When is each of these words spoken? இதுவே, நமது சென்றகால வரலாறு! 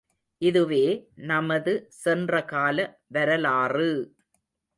இதுவே, 0.41 0.85
நமது 1.25 1.73
சென்றகால 1.97 2.77
வரலாறு! 3.09 3.91